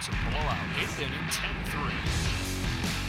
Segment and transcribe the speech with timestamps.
[0.00, 0.56] It's a blowout.
[0.80, 1.92] Eighth inning, 10-3.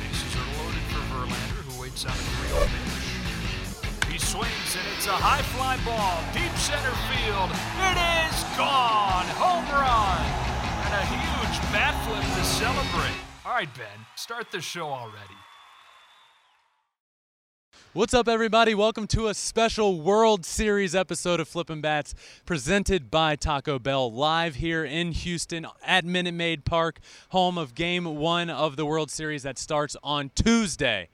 [0.04, 4.12] Bases are loaded for Verlander, who waits on a 3 pitch.
[4.12, 7.48] He swings, and it's a high fly ball, deep center field.
[7.80, 9.24] It is gone!
[9.40, 10.20] Home run!
[10.84, 13.16] And a huge bat flip to celebrate.
[13.46, 15.40] All right, Ben, start the show already.
[17.94, 18.74] What's up, everybody?
[18.74, 24.56] Welcome to a special World Series episode of Flippin' Bats presented by Taco Bell live
[24.56, 27.02] here in Houston at Minute Maid Park,
[27.32, 31.10] home of game one of the World Series that starts on Tuesday.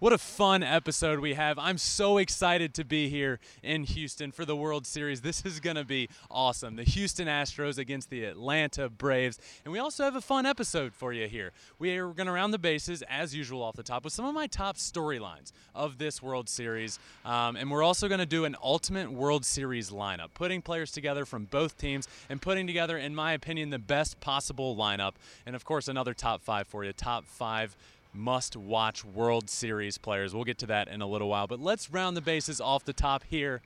[0.00, 1.58] What a fun episode we have.
[1.58, 5.20] I'm so excited to be here in Houston for the World Series.
[5.20, 6.76] This is going to be awesome.
[6.76, 9.38] The Houston Astros against the Atlanta Braves.
[9.62, 11.52] And we also have a fun episode for you here.
[11.78, 14.32] We are going to round the bases, as usual, off the top with some of
[14.32, 16.98] my top storylines of this World Series.
[17.26, 21.26] Um, and we're also going to do an ultimate World Series lineup, putting players together
[21.26, 25.12] from both teams and putting together, in my opinion, the best possible lineup.
[25.44, 27.76] And of course, another top five for you top five
[28.12, 30.34] must watch World Series players.
[30.34, 32.92] We'll get to that in a little while, but let's round the bases off the
[32.92, 33.60] top here.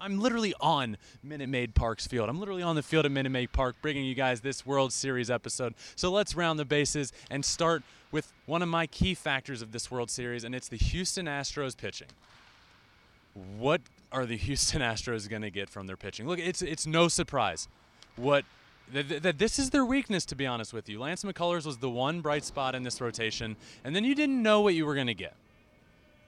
[0.00, 2.28] I'm literally on Minute Maid Park's field.
[2.28, 5.30] I'm literally on the field at Minute Maid Park bringing you guys this World Series
[5.30, 5.74] episode.
[5.94, 9.90] So let's round the bases and start with one of my key factors of this
[9.90, 12.08] World Series, and it's the Houston Astros pitching.
[13.58, 13.80] What
[14.10, 16.26] are the Houston Astros going to get from their pitching?
[16.26, 17.68] Look, it's it's no surprise
[18.16, 18.44] what
[18.92, 21.00] that, this is their weakness, to be honest with you.
[21.00, 24.60] Lance McCullers was the one bright spot in this rotation, and then you didn't know
[24.60, 25.34] what you were going to get.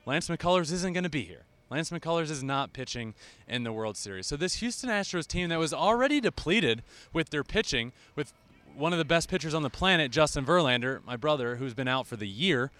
[0.07, 1.43] Lance McCullers isn't going to be here.
[1.71, 3.15] Lance McCullers is not pitching
[3.47, 4.27] in the World Series.
[4.27, 8.33] So this Houston Astros team that was already depleted with their pitching, with
[8.75, 12.07] one of the best pitchers on the planet, Justin Verlander, my brother, who's been out
[12.07, 12.71] for the year.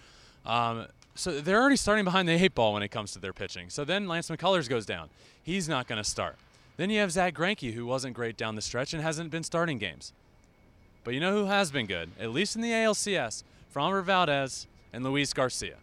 [0.45, 3.69] Um, so they're already starting behind the eight ball when it comes to their pitching.
[3.69, 5.09] So then Lance McCullers goes down.
[5.43, 6.37] He's not going to start.
[6.79, 9.79] Then you have Zach Greinke, who wasn't great down the stretch and hasn't been starting
[9.79, 10.13] games.
[11.03, 13.43] But you know who has been good, at least in the ALCS?
[13.75, 15.75] Framber Valdez and Luis Garcia.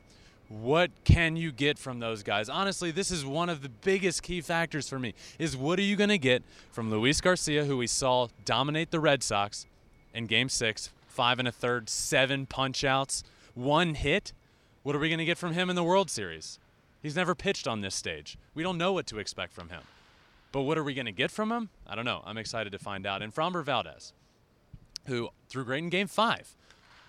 [0.49, 2.49] What can you get from those guys?
[2.49, 5.13] Honestly, this is one of the biggest key factors for me.
[5.39, 6.43] Is what are you going to get
[6.73, 9.67] from Luis Garcia, who we saw dominate the Red Sox
[10.15, 14.33] in Game Six, five and a third, seven punch outs, one hit?
[14.83, 16.59] What are we going to get from him in the World Series?
[17.03, 18.39] He's never pitched on this stage.
[18.55, 19.83] We don't know what to expect from him.
[20.57, 21.69] But what are we going to get from him?
[21.87, 22.23] I don't know.
[22.25, 23.21] I'm excited to find out.
[23.21, 24.15] And Framber Valdez,
[25.05, 26.57] who threw great in game five.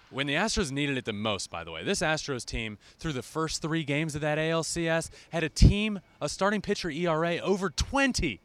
[0.10, 3.22] When the Astros needed it the most, by the way, this Astros team, through the
[3.22, 8.42] first three games of that ALCS, had a team, a starting pitcher ERA over 20.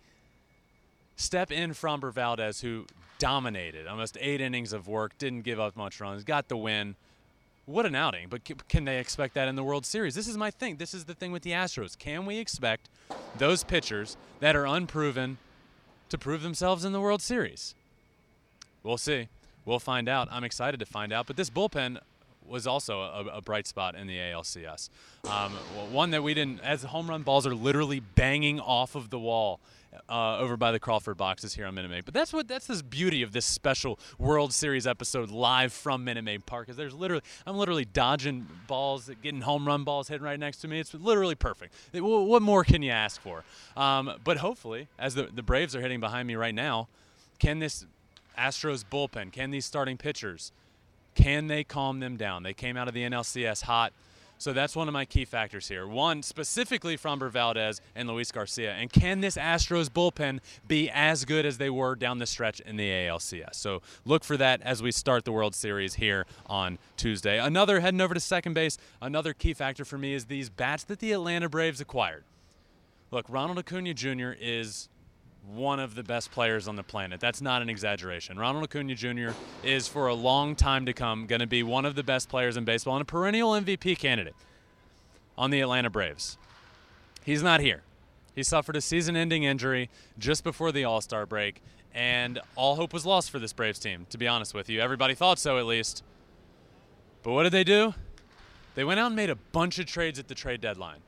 [1.16, 2.86] Step in Framber Valdez, who
[3.18, 6.94] dominated almost eight innings of work, didn't give up much runs, got the win.
[7.66, 8.28] What an outing.
[8.28, 10.14] But can they expect that in the World Series?
[10.14, 10.76] This is my thing.
[10.76, 11.96] This is the thing with the Astros.
[11.96, 12.88] Can we expect
[13.38, 15.38] those pitchers that are unproven
[16.08, 17.74] to prove themselves in the World Series?
[18.82, 19.28] We'll see.
[19.64, 20.28] We'll find out.
[20.30, 21.26] I'm excited to find out.
[21.26, 21.98] But this bullpen
[22.46, 24.88] was also a, a bright spot in the ALCS.
[25.28, 25.52] Um,
[25.92, 29.60] one that we didn't, as home run balls are literally banging off of the wall
[30.08, 32.04] uh, over by the Crawford boxes here on Minute Maid.
[32.04, 36.24] But that's what that's this beauty of this special World Series episode live from Minute
[36.24, 36.68] Maid Park.
[36.68, 40.68] Is there's literally I'm literally dodging balls, getting home run balls hitting right next to
[40.68, 40.80] me.
[40.80, 41.74] It's literally perfect.
[41.92, 43.44] What more can you ask for?
[43.76, 46.88] Um, but hopefully, as the the Braves are hitting behind me right now,
[47.38, 47.86] can this
[48.38, 50.52] Astros bullpen, can these starting pitchers,
[51.14, 52.42] can they calm them down?
[52.42, 53.92] They came out of the NLCS hot.
[54.42, 55.86] So that's one of my key factors here.
[55.86, 58.72] One, specifically Framber Valdez and Luis Garcia.
[58.72, 62.76] And can this Astros bullpen be as good as they were down the stretch in
[62.76, 63.54] the ALCS?
[63.54, 67.38] So look for that as we start the World Series here on Tuesday.
[67.38, 70.98] Another, heading over to second base, another key factor for me is these bats that
[70.98, 72.24] the Atlanta Braves acquired.
[73.12, 74.32] Look, Ronald Acuna Jr.
[74.40, 74.88] is
[75.46, 77.20] one of the best players on the planet.
[77.20, 78.38] That's not an exaggeration.
[78.38, 79.30] Ronald Acuna Jr.
[79.64, 82.56] is, for a long time to come, going to be one of the best players
[82.56, 84.36] in baseball and a perennial MVP candidate
[85.36, 86.38] on the Atlanta Braves.
[87.24, 87.82] He's not here.
[88.34, 91.60] He suffered a season ending injury just before the All Star break,
[91.94, 94.80] and all hope was lost for this Braves team, to be honest with you.
[94.80, 96.02] Everybody thought so, at least.
[97.22, 97.94] But what did they do?
[98.74, 101.00] They went out and made a bunch of trades at the trade deadline.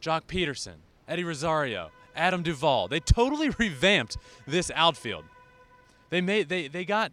[0.00, 2.88] Joc Pederson, Eddie Rosario, Adam Duvall.
[2.88, 5.24] They totally revamped this outfield.
[6.10, 7.12] They made they they got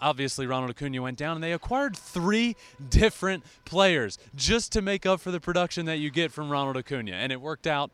[0.00, 2.56] obviously Ronald Acuna went down and they acquired three
[2.88, 7.12] different players just to make up for the production that you get from Ronald Acuna
[7.12, 7.90] and it worked out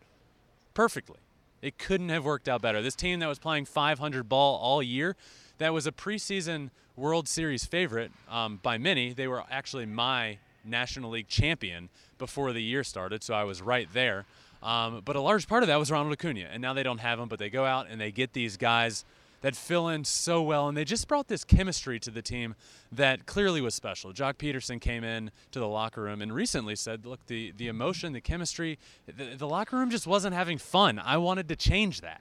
[0.75, 1.19] perfectly.
[1.62, 2.81] It couldn't have worked out better.
[2.81, 5.15] This team that was playing 500 ball all year,
[5.59, 9.12] that was a preseason World Series favorite um, by many.
[9.12, 11.88] They were actually my National League champion
[12.19, 14.27] before the year started, so I was right there.
[14.62, 17.19] Um, but a large part of that was Ronald Acuna, and now they don't have
[17.19, 17.29] him.
[17.29, 19.05] But they go out and they get these guys
[19.41, 22.55] that fill in so well, and they just brought this chemistry to the team
[22.93, 24.12] that clearly was special.
[24.12, 28.12] Joc Pederson came in to the locker room and recently said, "Look, the the emotion,
[28.12, 30.99] the chemistry, the, the locker room just wasn't having fun.
[30.99, 32.21] I wanted to change that."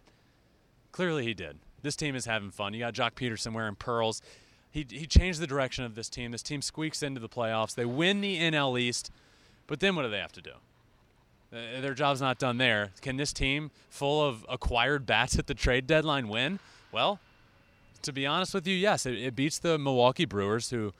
[0.92, 1.60] Clearly, he did.
[1.82, 2.74] This team is having fun.
[2.74, 4.22] You got Joc Pederson wearing pearls.
[4.72, 6.32] He he changed the direction of this team.
[6.32, 7.76] This team squeaks into the playoffs.
[7.76, 9.12] They win the NL East,
[9.68, 10.54] but then what do they have to do?
[11.52, 12.92] Uh, their job's not done there.
[13.02, 16.60] Can this team, full of acquired bats at the trade deadline, win?
[16.92, 17.20] Well,
[18.04, 20.94] to be honest with you, yes, it, it beats the Milwaukee Brewers, who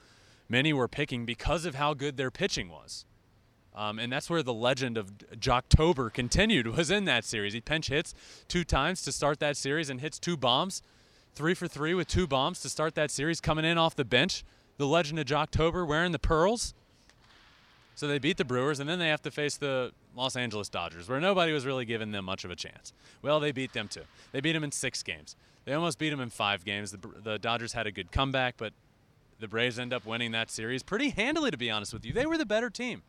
[0.48, 3.04] many were picking because of how good their pitching was.
[3.74, 7.52] Um, and that's where the legend of Joctober continued, was in that series.
[7.52, 8.14] He pinch hits
[8.48, 10.82] two times to start that series and hits two bombs,
[11.34, 14.44] three for three with two bombs to start that series, coming in off the bench.
[14.78, 16.74] The legend of Joctober wearing the pearls.
[18.00, 21.06] So they beat the Brewers, and then they have to face the Los Angeles Dodgers,
[21.06, 22.94] where nobody was really giving them much of a chance.
[23.20, 24.04] Well, they beat them too.
[24.32, 25.36] They beat them in six games.
[25.66, 26.92] They almost beat them in five games.
[26.92, 28.72] The, the Dodgers had a good comeback, but
[29.38, 32.14] the Braves end up winning that series pretty handily, to be honest with you.
[32.14, 33.02] They were the better team.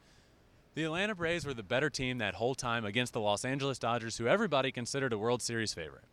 [0.76, 4.18] The Atlanta Braves were the better team that whole time against the Los Angeles Dodgers,
[4.18, 6.04] who everybody considered a World Series favorite.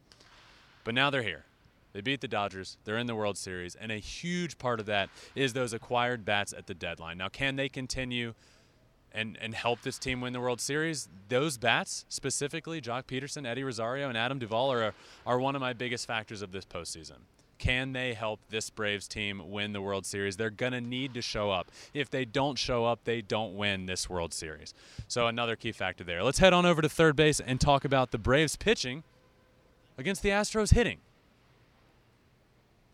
[0.85, 1.47] But now they're here.
[1.95, 2.77] They beat the Dodgers.
[2.85, 6.53] They're in the World Series, and a huge part of that is those acquired bats
[6.57, 7.19] at the deadline.
[7.19, 8.35] Now, can they continue
[9.19, 11.09] and and help this team win the World Series.
[11.29, 14.95] Those bats, specifically Joc Pederson, Eddie Rosario, and Adam Duvall, are
[15.27, 17.19] are one of my biggest factors of this postseason.
[17.59, 20.37] Can they help this Braves team win the World Series?
[20.37, 21.73] They're going to need to show up.
[21.93, 24.73] If they don't show up, they don't win this World Series.
[25.09, 26.23] So, another key factor there.
[26.23, 29.03] Let's head on over to third base and talk about the Braves pitching
[29.99, 30.99] against the Astros hitting.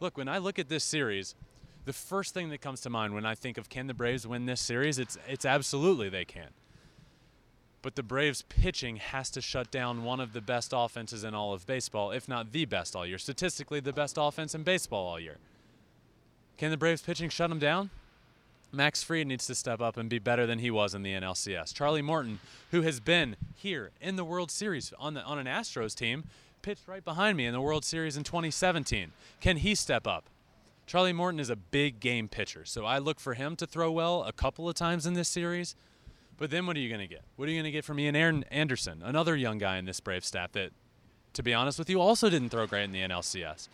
[0.00, 1.35] Look, when I look at this series,
[1.84, 4.46] the first thing that comes to mind when I think of can the Braves win
[4.46, 6.48] this series, it's it's absolutely they can.
[7.82, 11.52] But the Braves pitching has to shut down one of the best offenses in all
[11.52, 13.19] of baseball, if not the best all year.
[13.19, 15.36] Statistically, the best offense in baseball all year.
[16.56, 17.90] Can the Braves pitching shut them down?
[18.72, 21.75] Max Fried needs to step up and be better than he was in the NLCS.
[21.75, 22.40] Charlie Morton,
[22.70, 26.25] who has been here in the World Series on the on an Astros team,
[26.62, 29.12] pitched right behind me in the World Series in 2017.
[29.40, 30.25] Can he step up?
[30.86, 34.25] Charlie Morton is a big game pitcher, so I look for him to throw well
[34.25, 35.75] a couple of times in this series.
[36.36, 37.22] But then what are you going to get?
[37.36, 40.00] What are you going to get from Ian Aaron Anderson, another young guy in this
[40.00, 40.70] Brave staff that,
[41.32, 43.69] to be honest with you, also didn't throw great in the NLCS?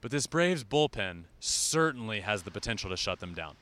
[0.00, 3.56] But this Braves bullpen certainly has the potential to shut them down.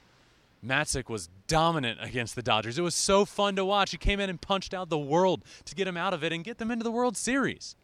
[0.65, 2.79] Matzek was dominant against the Dodgers.
[2.79, 3.93] It was so fun to watch.
[3.93, 6.43] He came in and punched out the world to get them out of it and
[6.43, 7.77] get them into the World Series.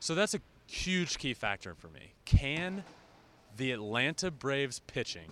[0.00, 2.12] So that's a huge key factor for me.
[2.24, 2.84] Can
[3.56, 5.30] the Atlanta Braves pitching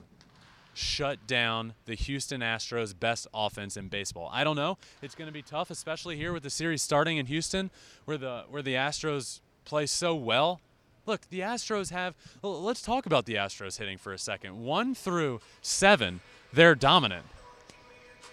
[0.75, 4.31] shut down the Houston Astros' best offense in baseball?
[4.33, 4.79] I don't know.
[5.03, 7.71] It's going to be tough, especially here with the series starting in Houston,
[8.05, 10.61] where the where the Astros play so well.
[11.07, 12.15] Look, the Astros have.
[12.43, 14.65] Let's talk about the Astros hitting for a second.
[14.65, 16.21] One through seven,
[16.53, 17.27] they're dominant.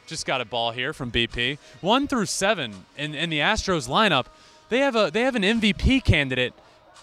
[0.07, 1.57] Just got a ball here from BP.
[1.81, 4.25] One through seven in, in the Astros lineup,
[4.69, 6.53] they have a they have an MVP candidate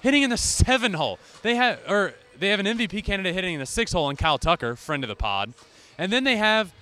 [0.00, 1.18] hitting in the seven hole.
[1.42, 4.38] They have or they have an MVP candidate hitting in the six hole in Kyle
[4.38, 5.52] Tucker, friend of the pod.
[5.96, 6.72] And then they have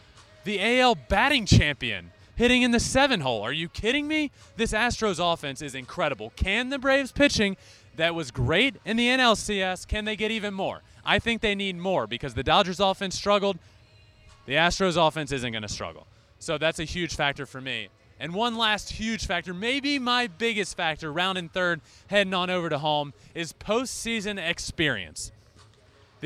[0.44, 3.43] the AL batting champion hitting in the seven hole.
[3.43, 4.31] Are you kidding me?
[4.56, 6.32] This Astros offense is incredible.
[6.37, 7.56] Can the Braves pitching
[7.97, 10.82] that was great in the NLCS, can they get even more?
[11.05, 13.58] I think they need more because the Dodgers offense struggled.
[14.44, 16.06] The Astros offense isn't going to struggle.
[16.39, 17.89] So that's a huge factor for me.
[18.19, 22.69] And one last huge factor, maybe my biggest factor, round in third, heading on over
[22.69, 25.32] to home, is postseason experience.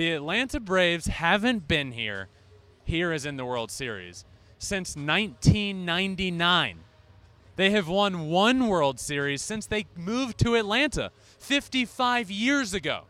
[0.01, 2.29] The Atlanta Braves haven't been here,
[2.85, 4.25] here as in the World Series,
[4.57, 6.79] since 1999.
[7.57, 13.03] They have won one World Series since they moved to Atlanta 55 years ago.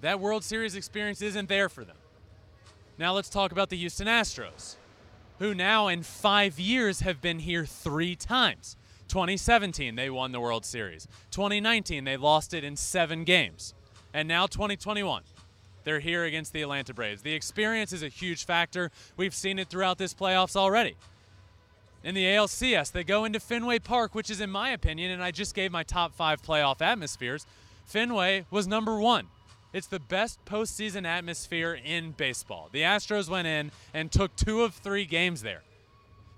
[0.00, 1.98] That World Series experience isn't there for them.
[2.98, 4.74] Now let's talk about the Houston Astros,
[5.38, 8.76] who now in five years have been here three times.
[9.06, 11.06] 2017, they won the World Series.
[11.30, 13.74] 2019, they lost it in seven games
[14.12, 15.22] and now 2021.
[15.84, 17.22] They're here against the Atlanta Braves.
[17.22, 18.90] The experience is a huge factor.
[19.16, 20.96] We've seen it throughout this playoffs already.
[22.04, 25.30] In the ALCS, they go into Fenway Park, which is, in my opinion, and I
[25.30, 27.46] just gave my top five playoff atmospheres,
[27.86, 29.28] Fenway was number one.
[29.72, 32.68] It's the best postseason atmosphere in baseball.
[32.72, 35.62] The Astros went in and took two of three games there.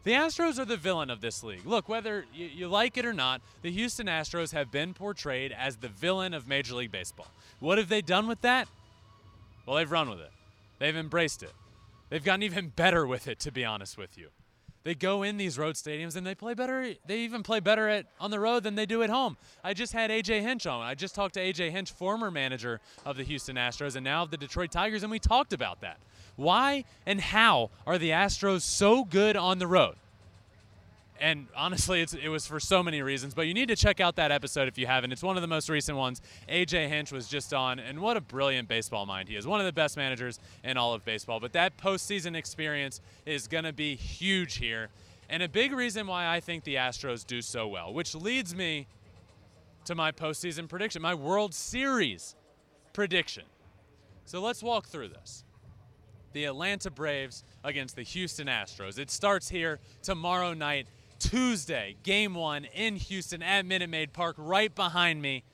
[0.03, 1.67] The Astros are the villain of this league.
[1.67, 5.77] Look, whether you, you, like it or not, the Houston Astros have been portrayed as
[5.77, 7.29] the villain of Major League Baseball.
[7.59, 8.67] What have they done with that?
[9.67, 10.31] Well, they've run with it,
[10.79, 11.53] they've embraced it.
[12.09, 14.29] They've gotten even better with it, to be honest with you.
[14.83, 16.95] They go in these road stadiums and they play better.
[17.07, 19.37] They even play better at on the road than they do at home.
[19.63, 20.81] I just had AJ Hinch on.
[20.81, 24.31] I just talked to AJ Hinch, former manager of the Houston Astros and now of
[24.31, 25.99] the Detroit Tigers, and we talked about that.
[26.41, 29.97] Why and how are the Astros so good on the road?
[31.21, 33.35] and honestly, it was for so many reasons.
[33.35, 35.13] But you need to check out that episode if you haven't.
[35.13, 36.23] It's one of the most recent ones.
[36.49, 39.47] AJ Hinch was just on, and what a brilliant baseball mind he is.
[39.47, 41.39] One of the best managers in all of baseball.
[41.39, 44.89] But that postseason experience is going to be huge here,
[45.29, 48.87] and a big reason why I think the Astros do so well, which leads me
[49.85, 52.35] to my postseason prediction, my World Series
[52.93, 53.45] prediction.
[54.25, 55.45] So let's walk through this
[56.33, 58.99] the Atlanta Braves against the Houston Astros.
[58.99, 60.87] It starts here tomorrow night
[61.19, 65.45] Tuesday, game one in Houston at Minute Maid Park, right behind me.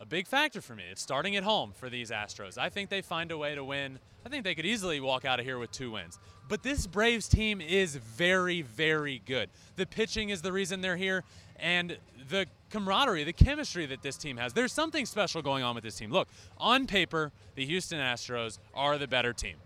[0.00, 0.84] A big factor for me.
[0.90, 2.56] It's starting at home for these Astros.
[2.56, 3.98] I think they find a way to win.
[4.24, 6.18] I think they could easily walk out of here with two wins.
[6.48, 9.50] But this Braves team is very, very good.
[9.76, 11.22] The pitching is the reason they're here,
[11.56, 11.98] and
[12.28, 14.52] the camaraderie, the chemistry that this team has.
[14.52, 16.10] There's something special going on with this team.
[16.10, 19.56] Look, on paper, the Houston Astros are the better team.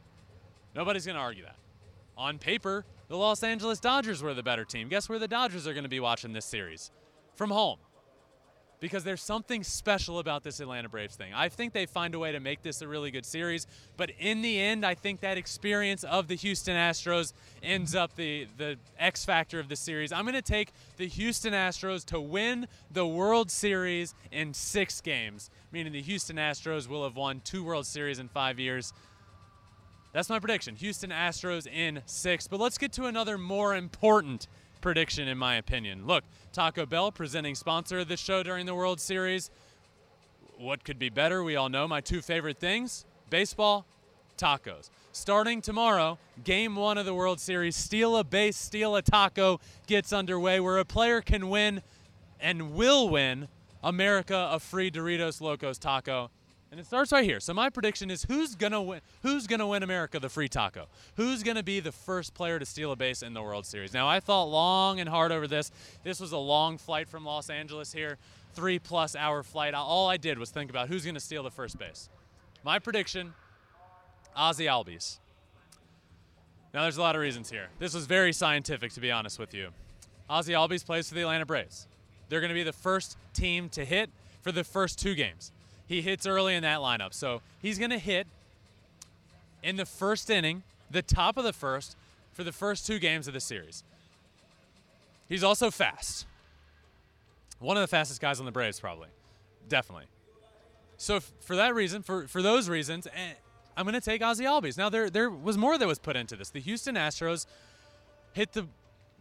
[0.75, 1.56] Nobody's going to argue that.
[2.16, 4.88] On paper, the Los Angeles Dodgers were the better team.
[4.88, 6.90] Guess where the Dodgers are going to be watching this series?
[7.34, 7.78] From home.
[8.81, 11.33] Because there's something special about this Atlanta Braves thing.
[11.33, 13.66] I think they find a way to make this a really good series,
[13.97, 18.47] but in the end, I think that experience of the Houston Astros ends up the,
[18.59, 20.12] the X factor of the series.
[20.12, 25.49] I'm going to take the Houston Astros to win the World Series in six games,
[25.73, 28.93] meaning the Houston Astros will have won two World Series in five years.
[30.12, 30.76] That's my prediction.
[30.76, 32.47] Houston Astros in six.
[32.47, 34.47] But let's get to another more important
[34.84, 36.06] prediction, in my opinion.
[36.06, 39.50] Look, Taco Bell, presenting sponsor of this show during the World Series.
[40.58, 41.42] What could be better?
[41.42, 43.86] We all know my two favorite things baseball,
[44.36, 44.90] tacos.
[45.10, 50.12] Starting tomorrow, game one of the World Series, Steal a Base, Steal a Taco gets
[50.12, 51.80] underway where a player can win
[52.38, 53.48] and will win
[53.82, 56.30] America a free Doritos Locos taco.
[56.71, 57.38] And it starts right here.
[57.38, 60.88] So my prediction is who's gonna win who's gonna win America the free taco?
[61.16, 63.94] Who's gonna be the first player to steal a base in the World Series?
[63.94, 65.71] Now I thought long and hard over this.
[66.02, 68.18] This was a long flight from Los Angeles here,
[68.54, 69.75] three plus hour flight.
[69.75, 72.09] All I did was think about who's gonna steal the first base.
[72.64, 73.35] My prediction,
[74.35, 75.18] Ozzie Albies.
[76.73, 77.68] Now there's a lot of reasons here.
[77.78, 79.68] This was very scientific to be honest with you.
[80.28, 81.87] Ozzie Albies plays for the Atlanta Braves.
[82.28, 84.11] They're to be the first team to hit
[84.42, 85.52] for the first two games
[85.86, 87.12] he hits early in that lineup.
[87.12, 88.26] So he's going to hit
[89.62, 91.96] in the first inning, the top of the first,
[92.32, 93.84] for the first two games of the series.
[95.28, 96.26] He's also fast.
[97.58, 99.08] One of the fastest guys on the Braves, probably.
[99.68, 100.06] Definitely.
[100.96, 103.32] So f- for that reason, for, for those reasons, eh,
[103.76, 104.76] I'm going to take Ozzie Albies.
[104.76, 106.50] Now there there was more that was put into this.
[106.50, 107.46] The Houston Astros
[108.32, 108.66] hit the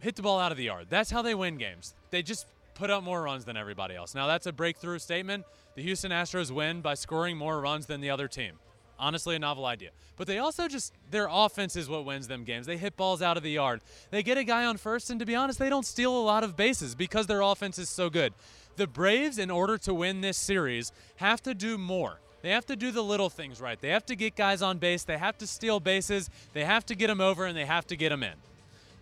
[0.00, 0.86] hit the ball out of the yard.
[0.90, 1.94] That's how they win games.
[2.10, 4.14] They just put up more runs than everybody else.
[4.14, 5.44] Now, that's a breakthrough statement.
[5.74, 8.58] The Houston Astros win by scoring more runs than the other team.
[8.98, 9.90] Honestly, a novel idea.
[10.16, 12.66] But they also just, their offense is what wins them games.
[12.66, 13.80] They hit balls out of the yard.
[14.10, 16.44] They get a guy on first, and to be honest, they don't steal a lot
[16.44, 18.32] of bases because their offense is so good.
[18.76, 22.20] The Braves, in order to win this series, have to do more.
[22.42, 23.80] They have to do the little things right.
[23.80, 25.02] They have to get guys on base.
[25.02, 26.28] They have to steal bases.
[26.52, 28.34] They have to get them over, and they have to get them in.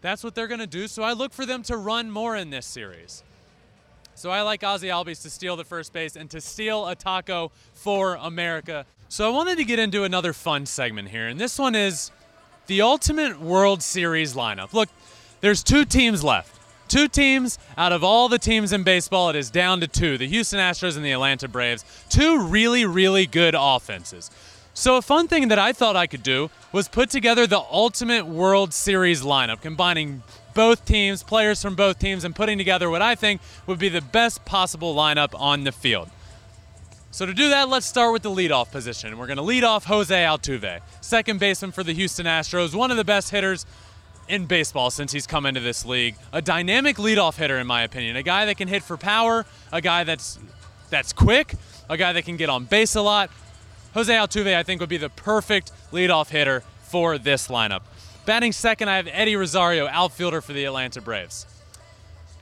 [0.00, 0.88] That's what they're going to do.
[0.88, 3.22] So I look for them to run more in this series.
[4.14, 7.50] So I like Ozzie Albies to steal the first base and to steal a taco
[7.74, 8.86] for America.
[9.08, 12.10] So I wanted to get into another fun segment here, and this one is
[12.66, 14.72] the Ultimate World Series lineup.
[14.72, 14.88] Look,
[15.40, 16.58] there's two teams left.
[16.88, 20.28] Two teams out of all the teams in baseball, it is down to two the
[20.28, 21.84] Houston Astros and the Atlanta Braves.
[22.10, 24.30] Two really, really good offenses.
[24.74, 28.26] So, a fun thing that I thought I could do was put together the Ultimate
[28.26, 30.22] World Series lineup, combining
[30.54, 34.00] both teams, players from both teams, and putting together what I think would be the
[34.00, 36.10] best possible lineup on the field.
[37.10, 39.18] So to do that, let's start with the leadoff position.
[39.18, 42.96] We're going to lead off Jose Altuve, second baseman for the Houston Astros, one of
[42.96, 43.66] the best hitters
[44.28, 46.14] in baseball since he's come into this league.
[46.32, 48.16] A dynamic leadoff hitter, in my opinion.
[48.16, 50.38] A guy that can hit for power, a guy that's
[50.88, 51.54] that's quick,
[51.90, 53.30] a guy that can get on base a lot.
[53.94, 57.82] Jose Altuve, I think, would be the perfect leadoff hitter for this lineup.
[58.24, 61.46] Batting second, I have Eddie Rosario, outfielder for the Atlanta Braves.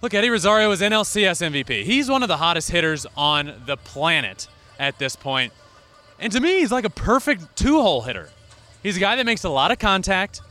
[0.03, 1.85] Look, Eddie Rosario is NLCS MVP.
[1.85, 5.53] He's one of the hottest hitters on the planet at this point.
[6.19, 8.29] And to me, he's like a perfect two hole hitter.
[8.83, 10.43] He's a guy that makes a lot of contact.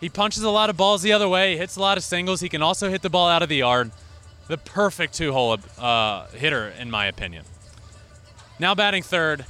[0.00, 2.40] He punches a lot of balls the other way, he hits a lot of singles.
[2.40, 3.90] He can also hit the ball out of the yard.
[4.48, 7.44] The perfect two hole uh, hitter, in my opinion.
[8.58, 9.44] Now batting third,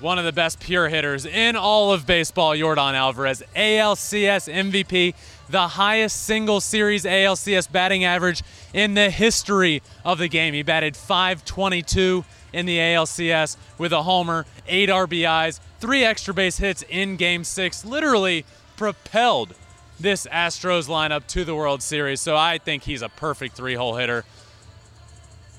[0.00, 5.14] one of the best pure hitters in all of baseball, Yordan Alvarez, ALCS MVP,
[5.48, 10.54] the highest single series ALCS batting average in the history of the game.
[10.54, 16.84] He batted 522 in the ALCS with a homer, eight RBIs, three extra base hits
[16.88, 18.44] in game six, literally
[18.76, 19.54] propelled
[19.98, 22.20] this Astros lineup to the World Series.
[22.20, 24.24] So I think he's a perfect three hole hitter.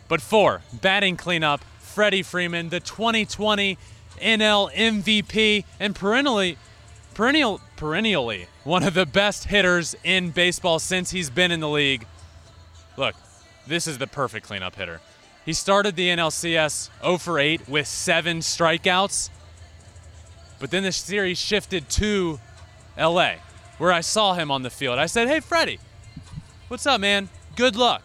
[0.07, 3.77] But four, batting cleanup, Freddie Freeman, the 2020
[4.19, 6.57] NL MVP, and perennially,
[7.13, 12.05] perennial, perennially one of the best hitters in baseball since he's been in the league.
[12.97, 13.15] Look,
[13.67, 15.01] this is the perfect cleanup hitter.
[15.45, 19.29] He started the NLCS 0 for 8 with seven strikeouts,
[20.59, 22.39] but then the series shifted to
[22.97, 23.35] LA,
[23.77, 24.99] where I saw him on the field.
[24.99, 25.79] I said, Hey, Freddie,
[26.67, 27.29] what's up, man?
[27.55, 28.03] Good luck.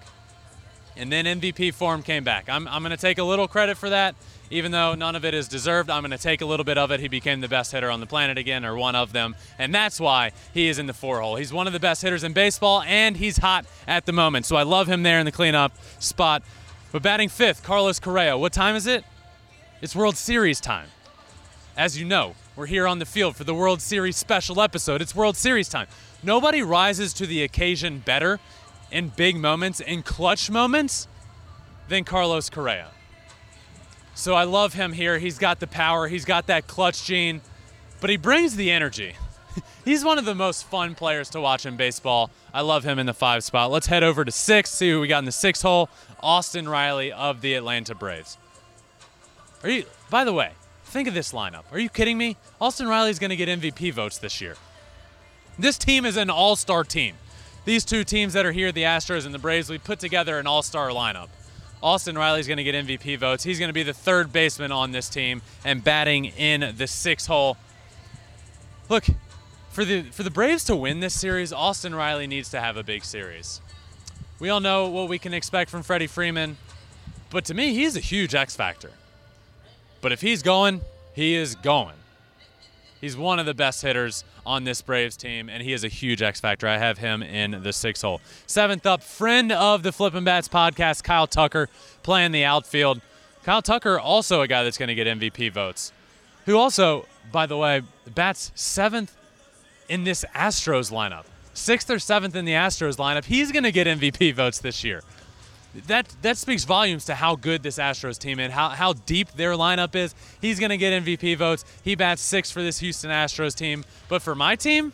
[0.96, 2.48] And then MVP form came back.
[2.48, 4.14] I'm, I'm going to take a little credit for that
[4.50, 6.90] even though none of it is deserved, I'm going to take a little bit of
[6.90, 7.00] it.
[7.00, 9.98] He became the best hitter on the planet again, or one of them, and that's
[9.98, 11.36] why he is in the four hole.
[11.36, 14.46] He's one of the best hitters in baseball, and he's hot at the moment.
[14.46, 16.42] So I love him there in the cleanup spot.
[16.92, 18.38] But batting fifth, Carlos Correa.
[18.38, 19.04] What time is it?
[19.82, 20.88] It's World Series time.
[21.76, 25.02] As you know, we're here on the field for the World Series special episode.
[25.02, 25.88] It's World Series time.
[26.22, 28.38] Nobody rises to the occasion better
[28.92, 31.08] in big moments, in clutch moments,
[31.88, 32.93] than Carlos Correa.
[34.14, 35.18] So I love him here.
[35.18, 37.40] He's got the power, he's got that clutch gene,
[38.00, 39.14] but he brings the energy.
[39.84, 42.30] he's one of the most fun players to watch in baseball.
[42.52, 43.70] I love him in the five spot.
[43.70, 45.88] Let's head over to six, see who we got in the six hole.
[46.20, 48.38] Austin Riley of the Atlanta Braves.
[49.62, 50.52] Are you, by the way,
[50.84, 51.64] think of this lineup.
[51.72, 52.36] Are you kidding me?
[52.60, 54.56] Austin Riley's going to get MVP votes this year.
[55.58, 57.16] This team is an all star team.
[57.64, 60.46] These two teams that are here, the Astros and the Braves, we put together an
[60.46, 61.28] all star lineup.
[61.84, 63.44] Austin Riley's going to get MVP votes.
[63.44, 67.26] He's going to be the third baseman on this team and batting in the six
[67.26, 67.58] hole.
[68.88, 69.04] Look,
[69.68, 72.82] for the for the Braves to win this series, Austin Riley needs to have a
[72.82, 73.60] big series.
[74.40, 76.56] We all know what we can expect from Freddie Freeman,
[77.28, 78.92] but to me, he's a huge X factor.
[80.00, 80.80] But if he's going,
[81.12, 81.96] he is going.
[83.04, 86.22] He's one of the best hitters on this Braves team, and he is a huge
[86.22, 86.66] X factor.
[86.66, 88.22] I have him in the six hole.
[88.46, 91.68] Seventh up, friend of the Flippin' Bats podcast, Kyle Tucker,
[92.02, 93.02] playing the outfield.
[93.42, 95.92] Kyle Tucker, also a guy that's going to get MVP votes,
[96.46, 97.82] who also, by the way,
[98.14, 99.14] bats seventh
[99.90, 101.24] in this Astros lineup.
[101.52, 103.26] Sixth or seventh in the Astros lineup.
[103.26, 105.02] He's going to get MVP votes this year
[105.86, 109.52] that that speaks volumes to how good this Astros team is, how how deep their
[109.52, 110.14] lineup is.
[110.40, 111.64] He's going to get MVP votes.
[111.82, 114.92] He bats six for this Houston Astros team, but for my team,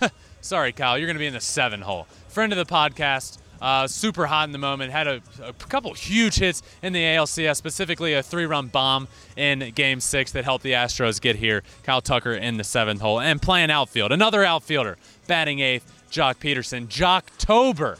[0.40, 2.06] sorry, Kyle, you're going to be in the seven hole.
[2.28, 3.38] Friend of the podcast.
[3.62, 4.92] Uh, super hot in the moment.
[4.92, 10.00] Had a, a, couple huge hits in the ALCS, specifically a three-run bomb in Game
[10.00, 11.62] Six that helped the Astros get here.
[11.82, 14.12] Kyle Tucker in the seventh hole and playing outfield.
[14.12, 15.90] Another outfielder batting eighth.
[16.10, 16.86] Joc Pederson.
[16.86, 17.98] Joctober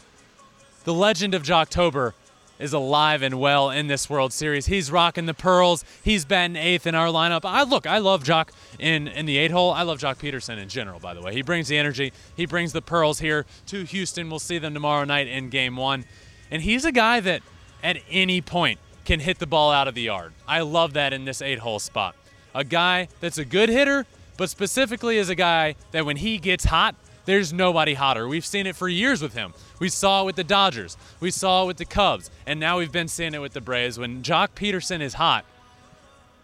[0.85, 2.13] the legend of Joctober
[2.57, 4.67] is alive and well in this World Series.
[4.67, 5.83] He's rocking the pearls.
[6.03, 7.41] He's batting eighth in our lineup.
[7.43, 9.71] I look, I love Joc in in the eight hole.
[9.71, 10.99] I love Joc Pederson in general.
[10.99, 12.13] By the way, he brings the energy.
[12.37, 14.29] He brings the pearls here to Houston.
[14.29, 16.05] We'll see them tomorrow night in Game One,
[16.49, 17.41] and he's a guy that
[17.83, 20.33] at any point can hit the ball out of the yard.
[20.47, 22.15] I love that in this eight hole spot.
[22.53, 24.05] A guy that's a good hitter,
[24.37, 28.27] but specifically is a guy that when he gets hot, there's nobody hotter.
[28.27, 29.53] We've seen it for years with him.
[29.79, 30.95] We saw it with the Dodgers.
[31.19, 32.29] We saw it with the Cubs.
[32.45, 33.97] And now we've been seeing it with the Braves.
[33.97, 35.45] When Joc Pederson is hot,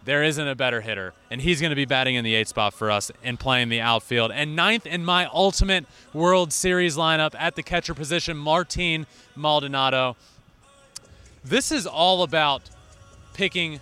[0.04, 1.14] there isn't a better hitter.
[1.30, 3.80] And he's going to be batting in the eighth spot for us and playing the
[3.80, 4.32] outfield.
[4.32, 10.16] And ninth in my ultimate World Series lineup at the catcher position, Martin Maldonado.
[11.44, 12.62] This is all about
[13.34, 13.80] picking.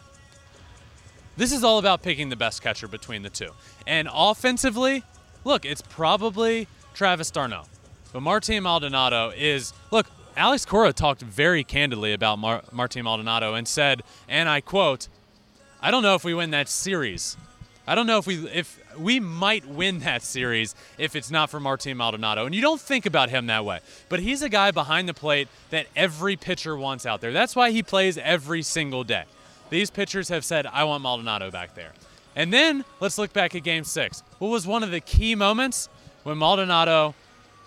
[1.37, 3.51] This is all about picking the best catcher between the two.
[3.87, 5.03] And offensively,
[5.45, 7.65] look, it's probably Travis d'Arnaud.
[8.13, 10.07] But Martin Maldonado is look.
[10.37, 15.09] Alex Cora talked very candidly about Mar- Martin Maldonado and said, and I quote,
[15.83, 17.37] "I don't know if we win that series.
[17.87, 21.61] I don't know if we if we might win that series if it's not for
[21.61, 25.09] Martin Maldonado." And you don't think about him that way, but he's a guy behind
[25.09, 27.33] the plate that every pitcher wants out there.
[27.33, 29.25] That's why he plays every single day.
[29.71, 31.93] These pitchers have said, "I want Maldonado back there."
[32.37, 34.23] And then let's look back at Game Six.
[34.39, 35.89] What was one of the key moments?
[36.23, 37.15] When Maldonado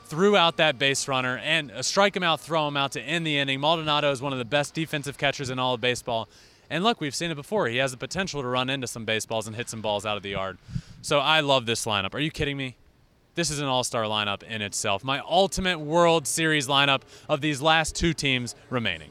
[0.06, 3.38] threw out that base runner and strike him out, throw him out to end the
[3.38, 3.60] inning.
[3.60, 6.30] Maldonado is one of the best defensive catchers in all of baseball.
[6.70, 7.68] And look, we've seen it before.
[7.68, 10.24] He has the potential to run into some baseballs and hit some balls out of
[10.24, 10.58] the yard.
[11.02, 12.14] So I love this lineup.
[12.14, 12.76] Are you kidding me?
[13.36, 15.04] This is an all star lineup in itself.
[15.04, 19.10] My ultimate World Series lineup of these last two teams remaining.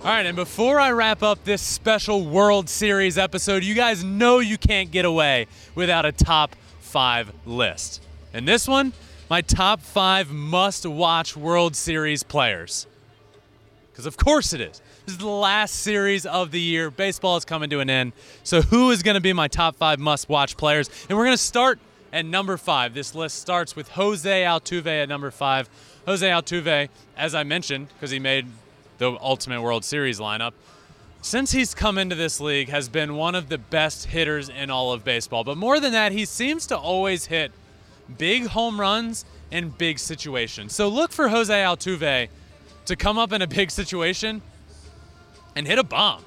[0.00, 4.38] All right, and before I wrap up this special World Series episode, you guys know
[4.38, 8.02] you can't get away without a top five list.
[8.34, 8.92] And this one,
[9.30, 12.88] my top five must watch World Series players.
[13.92, 14.82] Because of course it is.
[15.06, 16.90] This is the last series of the year.
[16.90, 18.12] Baseball is coming to an end.
[18.42, 20.90] So, who is going to be my top five must watch players?
[21.08, 21.78] And we're going to start
[22.12, 22.92] at number five.
[22.92, 25.70] This list starts with Jose Altuve at number five.
[26.06, 28.46] Jose Altuve, as I mentioned, because he made
[28.98, 30.54] the Ultimate World Series lineup,
[31.22, 34.92] since he's come into this league, has been one of the best hitters in all
[34.92, 35.44] of baseball.
[35.44, 37.52] But more than that, he seems to always hit
[38.18, 40.74] big home runs in big situations.
[40.74, 42.28] So look for Jose Altuve
[42.86, 44.42] to come up in a big situation
[45.56, 46.24] and hit a bomb.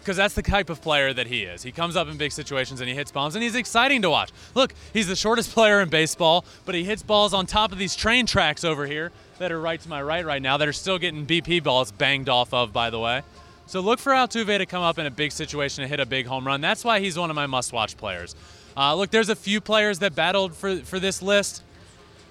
[0.00, 1.62] Because that's the type of player that he is.
[1.62, 4.30] He comes up in big situations and he hits bombs, and he's exciting to watch.
[4.54, 7.96] Look, he's the shortest player in baseball, but he hits balls on top of these
[7.96, 10.98] train tracks over here that are right to my right right now that are still
[10.98, 13.22] getting BP balls banged off of, by the way.
[13.66, 16.26] So look for Altuve to come up in a big situation and hit a big
[16.26, 16.60] home run.
[16.60, 18.34] That's why he's one of my must-watch players.
[18.76, 21.62] Uh, look, there's a few players that battled for for this list,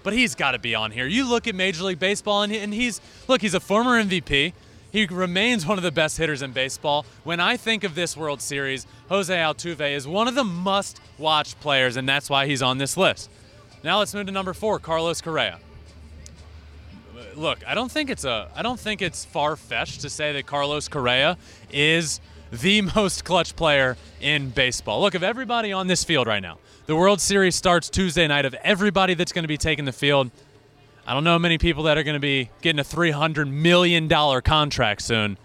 [0.04, 1.08] but he's got to be on here.
[1.08, 4.54] You look at Major League Baseball, and, he, and he's look, he's a former MVP.
[4.92, 7.06] He remains one of the best hitters in baseball.
[7.24, 11.96] When I think of this World Series, Jose Altuve is one of the must-watch players,
[11.98, 13.32] and that's why he's on this list.
[13.84, 15.60] Now let's move to number four, Carlos Correa
[17.36, 20.46] look, I don't think it's a I don't think it's far fetched to say that
[20.46, 21.38] Carlos Correa
[21.72, 22.20] is
[22.52, 25.02] the most clutch player in baseball.
[25.02, 28.46] Look, of everybody on this field right now, the World Series starts Tuesday night.
[28.46, 30.32] Of everybody that's going to be taking the field,
[31.06, 34.10] I don't know many people that are going to be getting a $300 million
[34.42, 35.38] contract soon.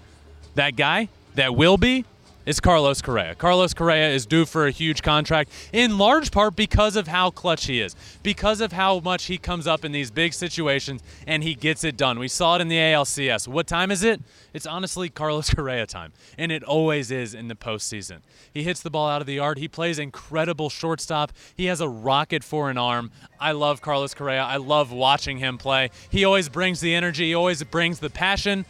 [0.54, 2.04] That guy that will be
[2.48, 3.34] is Carlos Correa.
[3.34, 7.66] Carlos Correa is due for a huge contract in large part because of how clutch
[7.66, 11.54] he is, because of how much he comes up in these big situations and he
[11.54, 12.18] gets it done.
[12.18, 13.46] We saw it in the ALCS.
[13.46, 14.22] What time is it?
[14.54, 18.20] It's honestly Carlos Correa time, and it always is in the postseason.
[18.54, 19.58] He hits the ball out of the yard.
[19.58, 21.32] He plays incredible shortstop.
[21.54, 23.10] He has a rocket for an arm.
[23.38, 24.42] I love Carlos Correa.
[24.42, 25.90] I love watching him play.
[26.08, 28.64] He always brings the energy, he always brings the passion.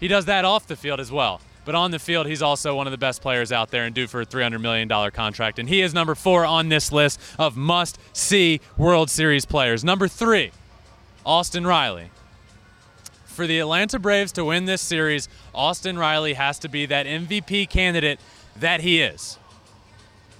[0.00, 1.42] He does that off the field as well.
[1.64, 4.06] But on the field, he's also one of the best players out there and due
[4.06, 5.58] for a $300 million contract.
[5.58, 9.84] And he is number four on this list of must see World Series players.
[9.84, 10.52] Number three,
[11.24, 12.10] Austin Riley.
[13.26, 17.68] For the Atlanta Braves to win this series, Austin Riley has to be that MVP
[17.70, 18.20] candidate
[18.56, 19.38] that he is.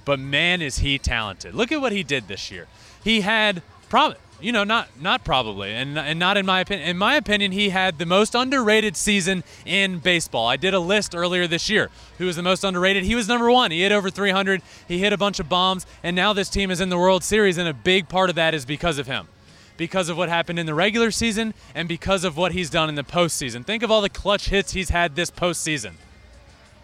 [0.04, 1.54] But man, is he talented.
[1.54, 2.66] Look at what he did this year.
[3.04, 6.88] He had, probably you know, not not probably, and and not in my opinion.
[6.88, 10.46] In my opinion, he had the most underrated season in baseball.
[10.46, 11.90] I did a list earlier this year.
[12.18, 13.04] Who was the most underrated?
[13.04, 13.70] He was number one.
[13.70, 14.62] He hit over 300.
[14.88, 17.58] He hit a bunch of bombs, and now this team is in the World Series,
[17.58, 19.28] and a big part of that is because of him.
[19.76, 22.96] Because of what happened in the regular season and because of what he's done in
[22.96, 23.64] the postseason.
[23.64, 25.92] Think of all the clutch hits he's had this postseason.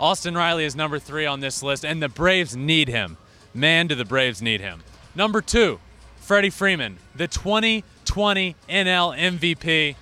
[0.00, 3.18] Austin Riley is number three on this list, and the Braves need him.
[3.52, 4.82] Man, do the Braves need him.
[5.14, 5.80] Number two,
[6.26, 9.94] Freddie Freeman, the 2020 NL MVP.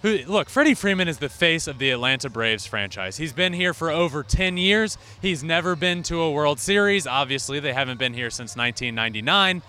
[0.00, 3.18] Who, look, Freddie Freeman is the face of the Atlanta Braves franchise.
[3.18, 4.96] He's been here for over 10 years.
[5.20, 7.06] He's never been to a World Series.
[7.06, 9.60] Obviously, they haven't been here since 1999.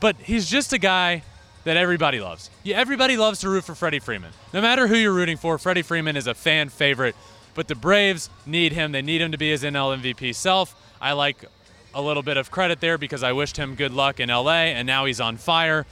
[0.00, 1.22] But he's just a guy
[1.64, 2.50] that everybody loves.
[2.66, 4.32] Everybody loves to root for Freddie Freeman.
[4.52, 7.16] No matter who you're rooting for, Freddie Freeman is a fan favorite.
[7.54, 8.92] But the Braves need him.
[8.92, 10.74] They need him to be his NL MVP self.
[11.00, 11.46] I like
[11.94, 14.86] a little bit of credit there because I wished him good luck in LA, and
[14.86, 15.86] now he's on fire.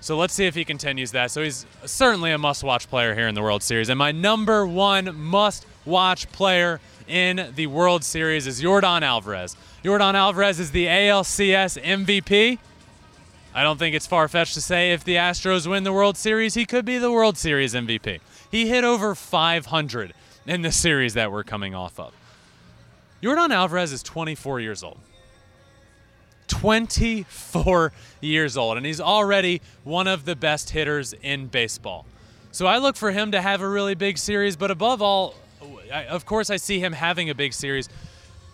[0.00, 1.30] So let's see if he continues that.
[1.30, 3.88] So he's certainly a must watch player here in the World Series.
[3.88, 9.56] And my number one must watch player in the World Series is Yordan Alvarez.
[9.82, 12.58] Yordan Alvarez is the ALCS MVP.
[13.54, 16.54] I don't think it's far fetched to say if the Astros win the World Series,
[16.54, 18.20] he could be the World Series MVP.
[18.50, 20.14] He hit over 500
[20.46, 22.12] in the series that we're coming off of.
[23.22, 24.98] Yordan Alvarez is 24 years old.
[26.48, 32.06] 24 years old, and he's already one of the best hitters in baseball.
[32.50, 35.34] So I look for him to have a really big series, but above all,
[35.92, 37.88] I, of course, I see him having a big series.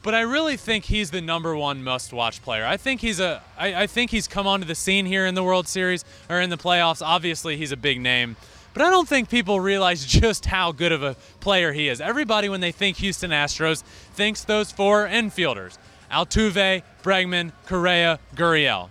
[0.02, 2.66] But I really think he's the number one must-watch player.
[2.66, 3.42] I think he's a.
[3.56, 6.50] I, I think he's come onto the scene here in the World Series or in
[6.50, 7.00] the playoffs.
[7.00, 8.36] Obviously, he's a big name,
[8.74, 12.02] but I don't think people realize just how good of a player he is.
[12.02, 15.78] Everybody, when they think Houston Astros, thinks those four infielders.
[16.14, 18.88] Altuve, Bregman, Correa, Gurriel.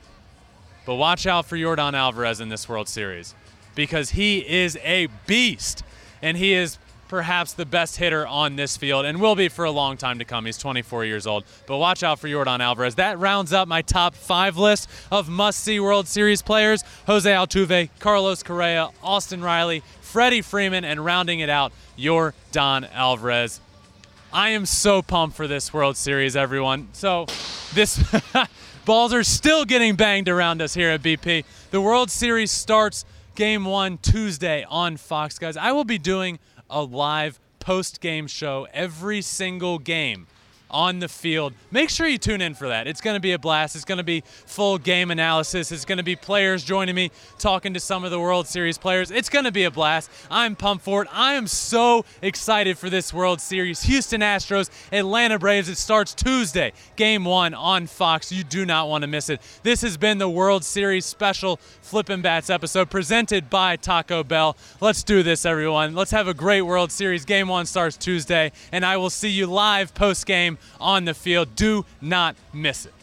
[0.86, 3.34] But watch out for Yordan Alvarez in this World Series
[3.76, 5.84] because he is a beast
[6.22, 9.72] and he is perhaps the best hitter on this field and will be for a
[9.72, 10.46] long time to come.
[10.46, 11.46] He's 24 years old.
[11.66, 12.96] But watch out for Yordan Alvarez.
[12.96, 17.90] That rounds up my top five list of must see World Series players Jose Altuve,
[18.00, 23.62] Carlos Correa, Austin Riley, Freddie Freeman, and rounding it out, Yordan Alvarez.
[24.34, 26.88] I am so pumped for this World Series, everyone.
[26.94, 27.28] So,
[27.76, 28.04] this
[28.86, 31.46] balls are still getting banged around us here at BP.
[31.70, 35.56] The World Series starts game one Tuesday on Fox, guys.
[35.56, 40.26] I will be doing a live post game show every single game
[40.74, 41.54] on the field.
[41.72, 42.88] Make sure you tune in for that.
[42.88, 43.76] It's going to be a blast.
[43.76, 45.72] It's going to be full game analysis.
[45.72, 49.12] It's going to be players joining me, talking to some of the World Series players.
[49.12, 50.10] It's going to be a blast.
[50.32, 51.08] I'm pumped for it.
[51.12, 53.84] I am so excited for this World Series.
[53.84, 55.70] Houston Astros, Atlanta Braves.
[55.70, 58.32] It starts Tuesday, game one on Fox.
[58.32, 59.42] You do not want to miss it.
[59.62, 64.58] This has been the World Series special Flippin' Bats episode presented by Taco Bell.
[64.82, 65.94] Let's do this, everyone.
[65.94, 67.26] Let's have a great World Series.
[67.26, 71.56] Game one starts Tuesday, and I will see you live post game on the field.
[71.56, 72.94] Do not miss it.